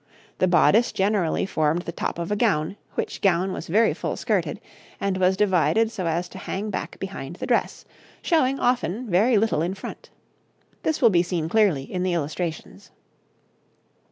[0.39, 4.59] The bodice generally formed the top of a gown, which gown was very full skirted,
[4.99, 7.85] and was divided so as to hang back behind the dress,
[8.23, 10.09] showing, often, very little in front.
[10.81, 12.89] This will be seen clearly in the illustrations.